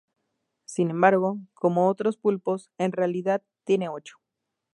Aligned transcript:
Sin 0.65 0.89
embargo, 0.89 1.37
como 1.53 1.87
otros 1.87 2.17
pulpos, 2.17 2.71
en 2.79 2.91
realidad 2.91 3.43
tiene 3.65 3.87
ocho. 3.87 4.17